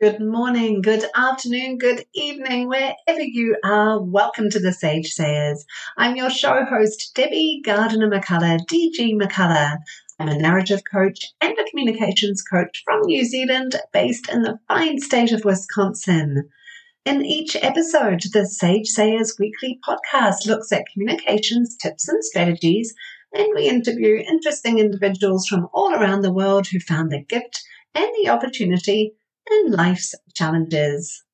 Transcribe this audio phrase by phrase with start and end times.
[0.00, 4.02] Good morning, good afternoon, good evening, wherever you are.
[4.02, 5.58] Welcome to the Sage Sagers.
[5.98, 9.76] I'm your show host, Debbie Gardiner McCullough, DG McCullough.
[10.18, 15.00] I'm a narrative coach and a communications coach from New Zealand, based in the fine
[15.00, 16.48] state of Wisconsin.
[17.04, 22.94] In each episode, the Sage Sagers weekly podcast looks at communications tips and strategies,
[23.34, 27.62] and we interview interesting individuals from all around the world who found the gift
[27.94, 29.12] and the opportunity
[29.48, 31.24] and life's challenges.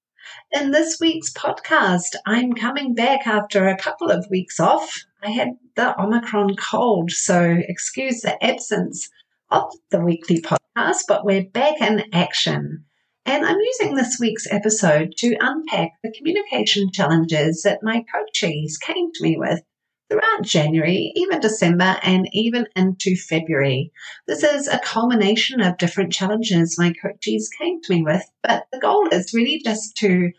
[0.53, 5.05] In this week's podcast, I'm coming back after a couple of weeks off.
[5.23, 9.09] I had the Omicron cold, so excuse the absence
[9.51, 12.85] of the weekly podcast, but we're back in action.
[13.25, 19.11] And I'm using this week's episode to unpack the communication challenges that my coachees came
[19.13, 19.63] to me with
[20.09, 23.93] throughout January, even December, and even into February.
[24.27, 28.79] This is a culmination of different challenges my coaches came to me with, but the
[28.79, 30.31] goal is really just to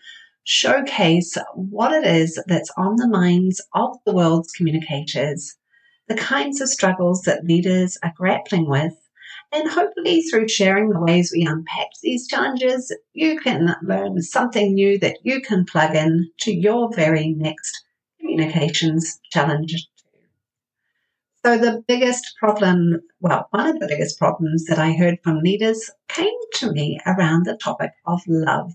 [0.43, 5.55] showcase what it is that's on the minds of the world's communicators,
[6.07, 8.93] the kinds of struggles that leaders are grappling with.
[9.51, 14.99] And hopefully, through sharing the ways we unpack these challenges, you can learn something new
[14.99, 17.86] that you can plug in to your very next
[18.37, 19.87] communications challenge
[21.43, 25.89] So the biggest problem, well, one of the biggest problems that I heard from leaders
[26.07, 28.73] came to me around the topic of love.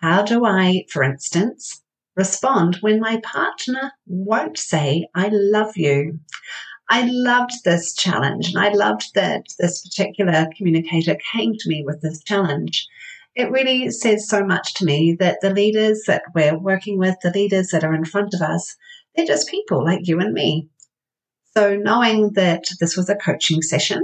[0.00, 1.82] How do I, for instance,
[2.16, 6.18] respond when my partner won't say, I love you?
[6.88, 12.00] I loved this challenge and I loved that this particular communicator came to me with
[12.00, 12.88] this challenge
[13.34, 17.30] it really says so much to me that the leaders that we're working with, the
[17.30, 18.76] leaders that are in front of us,
[19.14, 20.68] they're just people like you and me.
[21.56, 24.02] So, knowing that this was a coaching session,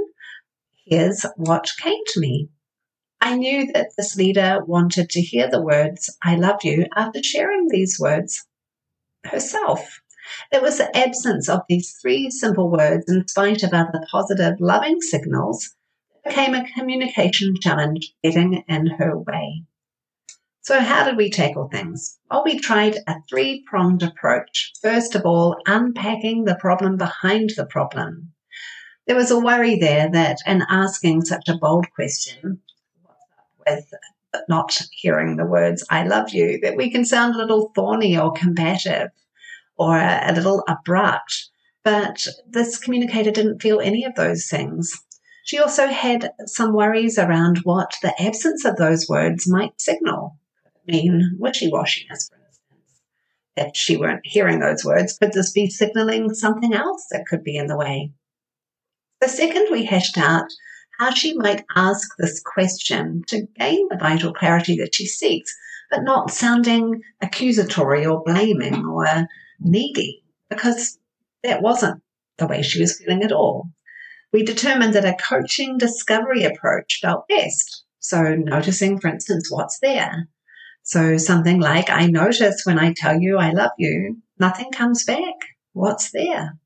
[0.86, 2.48] here's what came to me.
[3.20, 7.69] I knew that this leader wanted to hear the words, I love you, after sharing
[7.69, 8.47] these words
[9.25, 10.00] herself.
[10.53, 15.00] It was the absence of these three simple words, in spite of other positive, loving
[15.00, 15.75] signals,
[16.26, 19.64] became a communication challenge getting in her way.
[20.62, 22.19] So, how did we tackle things?
[22.28, 24.72] Well, we tried a three pronged approach.
[24.82, 28.32] First of all, unpacking the problem behind the problem.
[29.06, 32.60] There was a worry there that in asking such a bold question,
[33.65, 33.94] with
[34.48, 38.32] not hearing the words, I love you, that we can sound a little thorny or
[38.32, 39.10] combative
[39.76, 41.48] or a little abrupt.
[41.84, 45.05] But this communicator didn't feel any of those things.
[45.46, 50.40] She also had some worries around what the absence of those words might signal.
[50.66, 53.00] I mean wishy washiness, for instance.
[53.56, 57.56] If she weren't hearing those words, could this be signaling something else that could be
[57.56, 58.10] in the way?
[59.20, 60.46] The second, we hashed out
[60.98, 65.54] how she might ask this question to gain the vital clarity that she seeks,
[65.92, 69.28] but not sounding accusatory or blaming or
[69.60, 70.98] needy, because
[71.44, 72.02] that wasn't
[72.36, 73.70] the way she was feeling at all
[74.36, 77.84] we determined that a coaching discovery approach felt best.
[78.00, 80.28] So, noticing, for instance, what's there.
[80.82, 85.36] So, something like, I notice when I tell you I love you, nothing comes back.
[85.72, 86.58] What's there?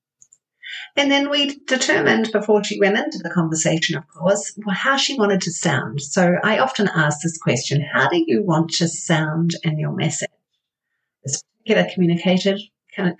[0.96, 5.42] And then we determined before she went into the conversation, of course, how she wanted
[5.42, 6.02] to sound.
[6.02, 10.28] So I often ask this question How do you want to sound in your message?
[11.22, 12.56] This particular communicator,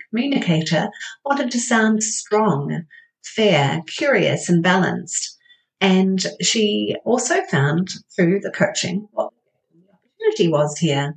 [0.09, 0.89] communicator
[1.23, 2.85] wanted to sound strong,
[3.23, 5.37] fair, curious, and balanced.
[5.79, 9.31] And she also found through the coaching what
[9.73, 11.15] the opportunity was here.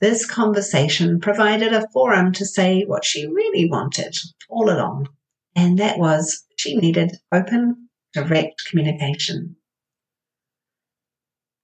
[0.00, 4.16] This conversation provided a forum to say what she really wanted
[4.48, 5.08] all along.
[5.54, 9.56] And that was she needed open, direct communication.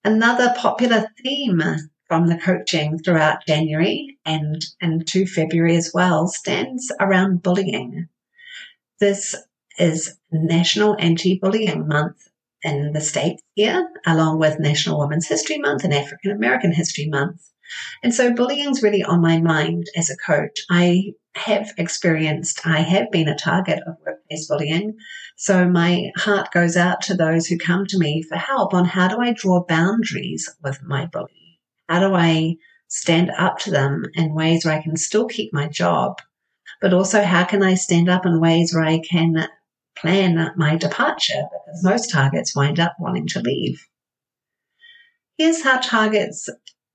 [0.05, 1.63] Another popular theme
[2.07, 8.09] from the coaching throughout January and into February as well stands around bullying.
[9.01, 9.35] This
[9.79, 12.29] is National Anti-Bullying Month
[12.63, 17.43] in the States here, along with National Women's History Month and African American History Month.
[18.03, 20.61] And so bullying's really on my mind as a coach.
[20.71, 24.97] I have experienced, I have been a target of workplace bullying.
[25.37, 29.09] So my heart goes out to those who come to me for help on how
[29.09, 31.61] do I draw boundaries with my bully?
[31.89, 32.57] How do I
[32.89, 36.19] stand up to them in ways where I can still keep my job,
[36.81, 39.49] but also how can I stand up in ways where I can
[39.97, 43.87] plan my departure because most targets wind up wanting to leave.
[45.39, 46.49] Here's how targets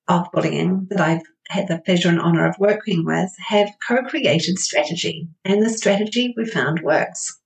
[0.08, 4.58] of bullying that I've had the pleasure and honor of working with have co created
[4.58, 7.40] strategy, and the strategy we found works.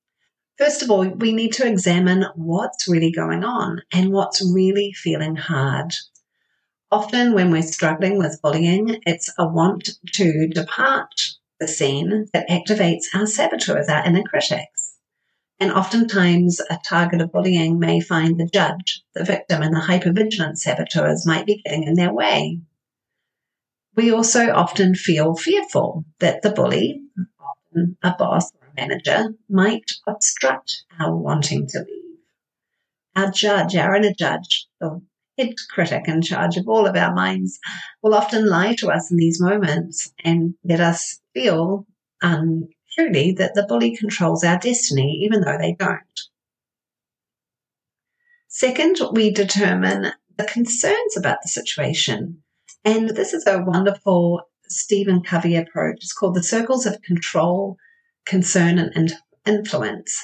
[0.57, 5.35] First of all, we need to examine what's really going on and what's really feeling
[5.35, 5.91] hard.
[6.91, 11.13] Often, when we're struggling with bullying, it's a want to depart
[11.59, 14.84] the scene that activates our saboteurs, our inner critics.
[15.59, 20.57] And oftentimes, a target of bullying may find the judge, the victim, and the hypervigilant
[20.57, 22.59] saboteurs might be getting in their way.
[23.95, 27.01] We also often feel fearful that the bully,
[27.39, 32.19] often a boss or a manager, might obstruct our wanting to leave.
[33.15, 35.01] Our judge, our inner judge, the
[35.37, 37.59] head critic in charge of all of our minds
[38.03, 41.85] will often lie to us in these moments and let us feel
[42.21, 46.01] um, truly that the bully controls our destiny, even though they don't.
[48.47, 52.41] Second, we determine the concerns about the situation.
[52.83, 55.97] And this is a wonderful Stephen Covey approach.
[55.97, 57.77] It's called the circles of control,
[58.25, 59.13] concern, and
[59.45, 60.23] influence.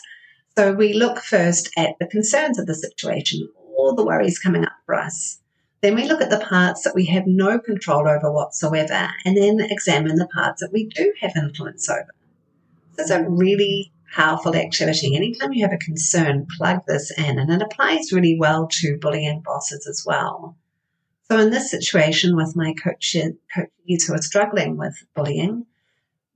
[0.58, 3.48] So we look first at the concerns of the situation,
[3.78, 5.40] all the worries coming up for us.
[5.82, 9.60] Then we look at the parts that we have no control over whatsoever, and then
[9.60, 12.12] examine the parts that we do have influence over.
[12.94, 15.16] So it's a really powerful activity.
[15.16, 19.42] Anytime you have a concern, plug this in, and it applies really well to bullying
[19.46, 20.58] bosses as well.
[21.30, 25.66] So in this situation with my coaches, coaches who are struggling with bullying,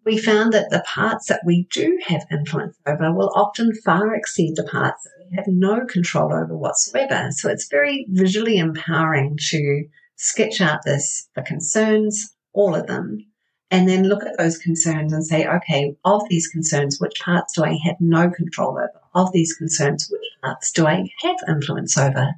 [0.06, 4.56] we found that the parts that we do have influence over will often far exceed
[4.56, 7.28] the parts that we have no control over whatsoever.
[7.32, 9.86] So it's very visually empowering to
[10.16, 13.18] sketch out this, the concerns, all of them,
[13.72, 17.64] and then look at those concerns and say, okay, of these concerns, which parts do
[17.64, 18.92] I have no control over?
[19.14, 22.34] Of these concerns, which parts do I have influence over?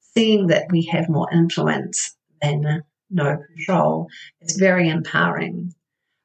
[0.00, 4.08] Seeing that we have more influence than no control
[4.40, 5.74] is very empowering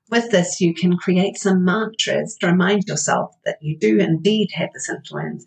[0.10, 4.72] with this, you can create some mantras to remind yourself that you do indeed have
[4.74, 5.46] this influence.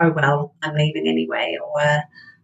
[0.00, 2.02] Oh, well, I'm leaving anyway, or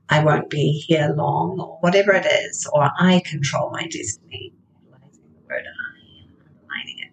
[0.09, 4.53] I won't be here long, or whatever it is, or I control my destiny.
[4.85, 7.13] Utilizing the word I, underlining it.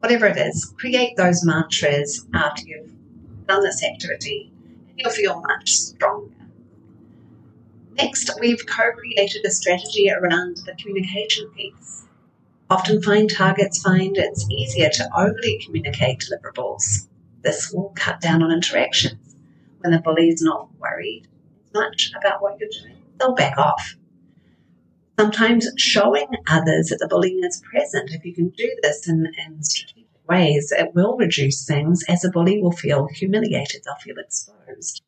[0.00, 2.92] Whatever it is, create those mantras after you've
[3.46, 4.52] done this activity,
[4.88, 6.34] and you'll feel much stronger.
[7.92, 12.06] Next, we've co created a strategy around the communication piece
[12.70, 17.08] Often find targets find it's easier to overly communicate deliverables.
[17.42, 19.34] This will cut down on interactions.
[19.80, 21.26] When the bully is not worried
[21.74, 23.96] much about what you're doing, they'll back off.
[25.20, 29.62] Sometimes showing others that the bullying is present, if you can do this in, in
[29.62, 35.02] strategic ways, it will reduce things as the bully will feel humiliated, they'll feel exposed.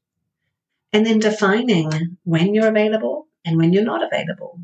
[0.92, 4.60] And then defining when you're available and when you're not available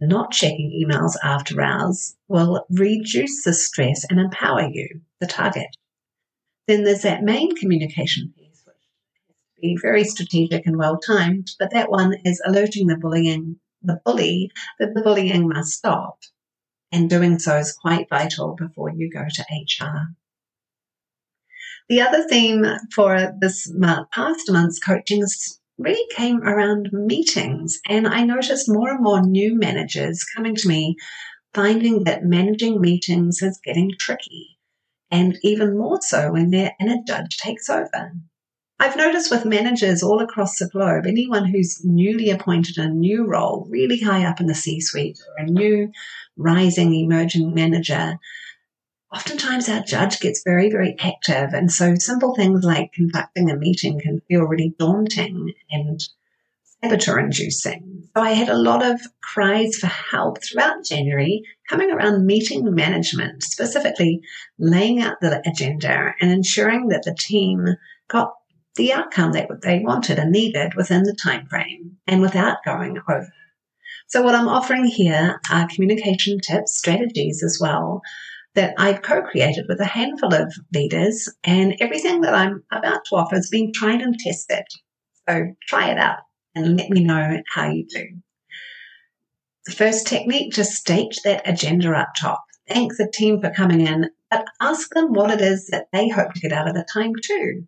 [0.00, 5.76] not checking emails after hours will reduce the stress and empower you, the target.
[6.68, 8.76] Then there's that main communication piece, which
[9.26, 13.58] has to be very strategic and well timed, but that one is alerting the bullying,
[13.86, 16.18] the bully that the bullying must stop.
[16.92, 20.14] And doing so is quite vital before you go to HR.
[21.88, 23.72] The other theme for this
[24.12, 25.24] past month's coaching
[25.78, 27.80] really came around meetings.
[27.88, 30.96] And I noticed more and more new managers coming to me,
[31.54, 34.58] finding that managing meetings is getting tricky.
[35.10, 38.12] And even more so when their inner judge takes over.
[38.78, 43.66] I've noticed with managers all across the globe, anyone who's newly appointed a new role,
[43.70, 45.90] really high up in the C suite, or a new
[46.36, 48.18] rising emerging manager,
[49.14, 51.54] oftentimes our judge gets very, very active.
[51.54, 55.98] And so simple things like conducting a meeting can feel really daunting and
[56.82, 58.08] saboteur inducing.
[58.14, 63.42] So I had a lot of cries for help throughout January coming around meeting management,
[63.42, 64.20] specifically
[64.58, 67.64] laying out the agenda and ensuring that the team
[68.08, 68.34] got
[68.76, 73.32] the outcome that they wanted and needed within the time frame and without going over.
[74.08, 78.02] So what I'm offering here are communication tips, strategies as well
[78.54, 83.36] that I've co-created with a handful of leaders and everything that I'm about to offer
[83.36, 84.64] has been tried and tested.
[85.28, 86.18] So try it out
[86.54, 88.06] and let me know how you do.
[89.66, 92.44] The first technique, just state that agenda up top.
[92.68, 96.32] Thank the team for coming in, but ask them what it is that they hope
[96.32, 97.66] to get out of the time too.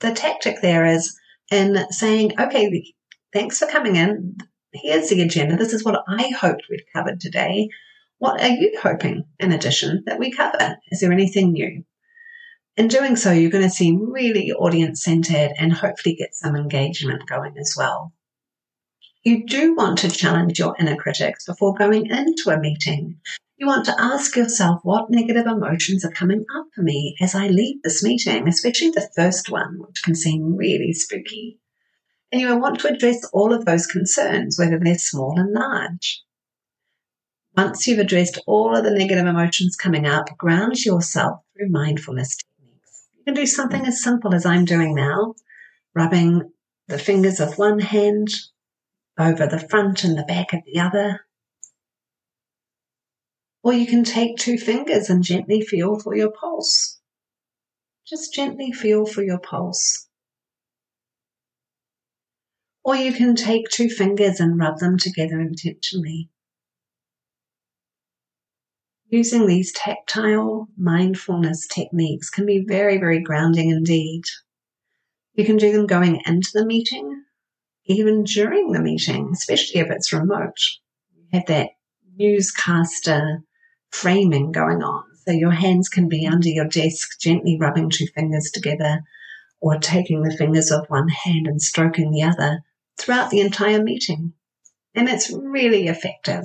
[0.00, 1.18] The tactic there is
[1.50, 2.92] in saying, okay,
[3.32, 4.36] thanks for coming in.
[4.72, 5.56] Here's the agenda.
[5.56, 7.68] This is what I hoped we'd covered today.
[8.18, 10.76] What are you hoping, in addition, that we cover?
[10.90, 11.84] Is there anything new?
[12.76, 17.26] In doing so, you're going to seem really audience centered and hopefully get some engagement
[17.26, 18.12] going as well.
[19.22, 23.18] You do want to challenge your inner critics before going into a meeting.
[23.58, 27.48] You want to ask yourself what negative emotions are coming up for me as I
[27.48, 31.58] leave this meeting, especially the first one, which can seem really spooky.
[32.30, 36.22] And you want to address all of those concerns, whether they're small and large.
[37.56, 43.08] Once you've addressed all of the negative emotions coming up, ground yourself through mindfulness techniques.
[43.14, 45.34] You can do something as simple as I'm doing now,
[45.94, 46.52] rubbing
[46.88, 48.28] the fingers of one hand
[49.18, 51.25] over the front and the back of the other.
[53.66, 57.00] Or you can take two fingers and gently feel for your pulse.
[58.06, 60.06] Just gently feel for your pulse.
[62.84, 66.30] Or you can take two fingers and rub them together intentionally.
[69.08, 74.22] Using these tactile mindfulness techniques can be very, very grounding indeed.
[75.34, 77.24] You can do them going into the meeting,
[77.86, 80.60] even during the meeting, especially if it's remote.
[81.16, 81.70] You have that
[82.16, 83.42] newscaster
[83.90, 85.04] framing going on.
[85.24, 89.02] So your hands can be under your desk, gently rubbing two fingers together
[89.60, 92.60] or taking the fingers of one hand and stroking the other
[92.98, 94.32] throughout the entire meeting.
[94.94, 96.44] And it's really effective.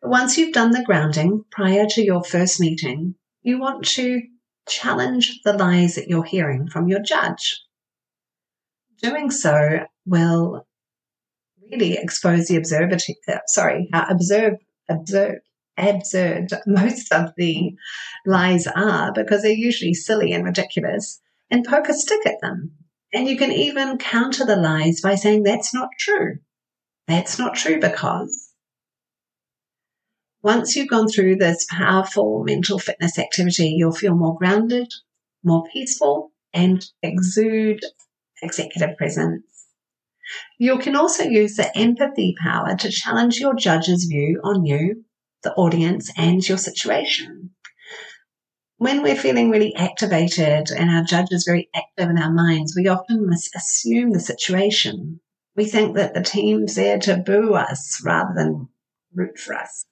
[0.00, 4.22] But once you've done the grounding prior to your first meeting, you want to
[4.68, 7.62] challenge the lies that you're hearing from your judge.
[9.02, 10.66] Doing so will
[11.70, 12.96] really expose the observer,
[13.28, 14.54] uh, sorry, uh, observe,
[14.88, 15.38] observe,
[15.78, 17.72] absurd most of the
[18.26, 21.20] lies are because they're usually silly and ridiculous
[21.50, 22.72] and poke a stick at them.
[23.12, 26.38] And you can even counter the lies by saying that's not true.
[27.06, 28.48] That's not true because
[30.42, 34.92] once you've gone through this powerful mental fitness activity, you'll feel more grounded,
[35.42, 37.80] more peaceful, and exude
[38.42, 39.66] executive presence.
[40.58, 45.04] You can also use the empathy power to challenge your judge's view on you,
[45.42, 47.50] the audience, and your situation.
[48.76, 52.86] When we're feeling really activated and our judge is very active in our minds, we
[52.86, 55.20] often assume the situation.
[55.56, 58.68] We think that the team's there to boo us rather than
[59.12, 59.84] root for us.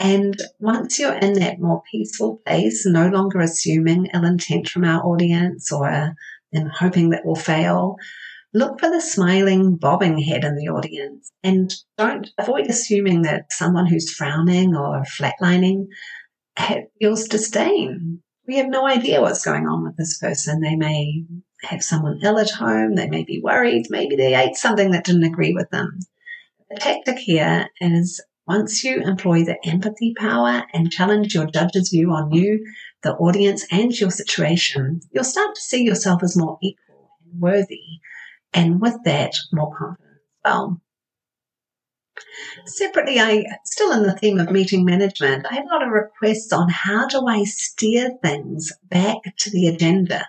[0.00, 5.04] And once you're in that more peaceful place, no longer assuming ill intent from our
[5.04, 6.16] audience or
[6.52, 7.96] them hoping that we'll fail,
[8.52, 13.86] look for the smiling, bobbing head in the audience and don't avoid assuming that someone
[13.86, 15.86] who's frowning or flatlining
[16.98, 18.22] feels disdain.
[18.46, 20.60] We have no idea what's going on with this person.
[20.60, 21.24] They may
[21.62, 22.96] have someone ill at home.
[22.96, 23.86] They may be worried.
[23.90, 26.00] Maybe they ate something that didn't agree with them.
[26.70, 32.10] The tactic here is once you employ the empathy power and challenge your judge's view
[32.10, 32.66] on you,
[33.02, 38.00] the audience, and your situation, you'll start to see yourself as more equal and worthy,
[38.52, 40.80] and with that, more confident as well.
[42.66, 46.52] Separately, I still in the theme of meeting management, I had a lot of requests
[46.52, 50.26] on how do I steer things back to the agenda.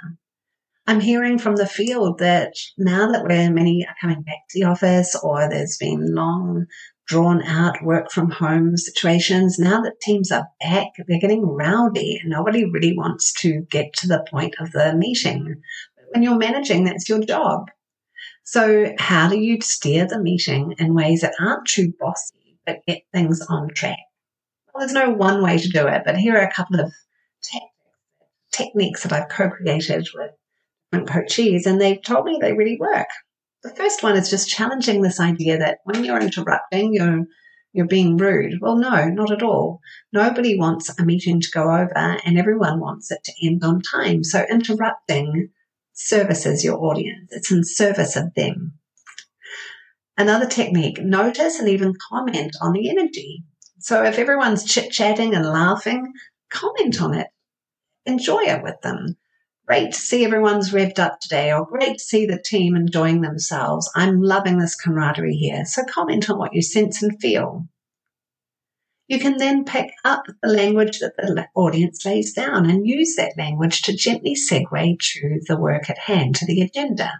[0.88, 4.66] I'm hearing from the field that now that we're many are coming back to the
[4.66, 6.68] office or there's been long
[7.08, 9.60] drawn out work from home situations.
[9.60, 14.08] Now that teams are back, they're getting rowdy and nobody really wants to get to
[14.08, 15.62] the point of the meeting.
[15.96, 17.70] But When you're managing, that's your job.
[18.44, 23.04] So how do you steer the meeting in ways that aren't too bossy, but get
[23.14, 24.00] things on track?
[24.74, 26.92] Well, there's no one way to do it, but here are a couple of
[28.52, 30.32] techniques that I've co-created with
[30.92, 33.08] different coaches and they've told me they really work.
[33.64, 37.26] The first one is just challenging this idea that when you're interrupting, you're
[37.74, 38.60] you're being rude.
[38.60, 39.80] Well, no, not at all.
[40.12, 44.26] Nobody wants a meeting to go over and everyone wants it to end on time.
[44.26, 45.50] So interrupting
[45.94, 47.30] services your audience.
[47.32, 48.74] It's in service of them.
[50.18, 53.44] Another technique, notice and even comment on the energy.
[53.80, 56.14] So if everyone's chit chatting and laughing,
[56.50, 57.28] comment on it.
[58.06, 59.18] Enjoy it with them
[59.72, 63.90] great to see everyone's revved up today, or great to see the team enjoying themselves.
[63.96, 65.64] I'm loving this camaraderie here.
[65.64, 67.70] So comment on what you sense and feel.
[69.12, 73.34] You can then pick up the language that the audience lays down and use that
[73.38, 77.12] language to gently segue to the work at hand, to the agenda.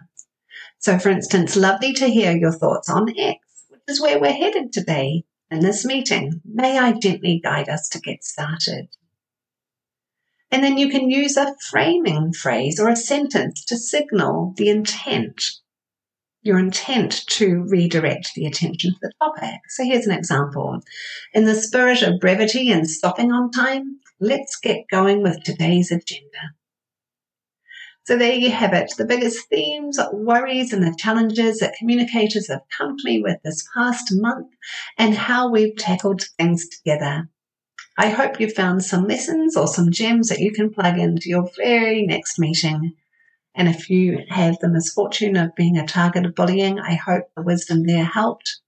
[0.78, 4.72] So, for instance, lovely to hear your thoughts on X, which is where we're headed
[4.72, 6.40] today in this meeting.
[6.46, 8.88] May I gently guide us to get started?
[10.50, 15.44] And then you can use a framing phrase or a sentence to signal the intent,
[16.42, 19.60] your intent to redirect the attention to the topic.
[19.68, 20.80] So here's an example.
[21.32, 26.54] In the spirit of brevity and stopping on time, let's get going with today's agenda.
[28.04, 32.62] So there you have it, the biggest themes, worries, and the challenges that communicators have
[32.76, 34.48] come to me with this past month
[34.98, 37.28] and how we've tackled things together.
[37.96, 41.48] I hope you found some lessons or some gems that you can plug into your
[41.56, 42.94] very next meeting.
[43.54, 47.42] And if you have the misfortune of being a target of bullying, I hope the
[47.42, 48.60] wisdom there helped.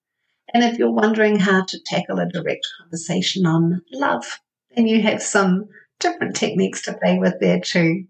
[0.52, 4.40] And if you're wondering how to tackle a direct conversation on love,
[4.76, 5.68] then you have some
[6.00, 8.04] different techniques to play with there too.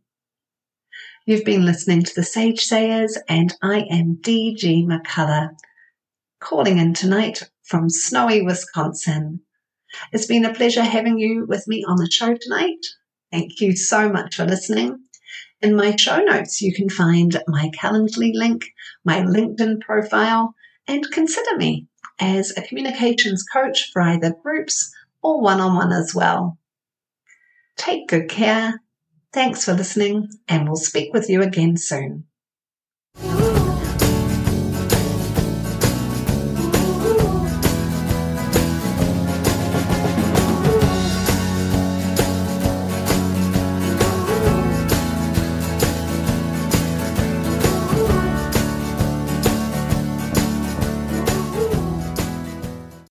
[1.26, 5.56] You've been listening to the Sage Sagers, and I am DG McCullough,
[6.38, 9.40] calling in tonight from snowy Wisconsin.
[10.12, 12.84] It's been a pleasure having you with me on the show tonight.
[13.32, 14.98] Thank you so much for listening.
[15.64, 18.66] In my show notes, you can find my Calendly link,
[19.02, 20.54] my LinkedIn profile,
[20.86, 21.86] and consider me
[22.20, 26.58] as a communications coach for either groups or one on one as well.
[27.78, 28.82] Take good care.
[29.32, 32.26] Thanks for listening, and we'll speak with you again soon.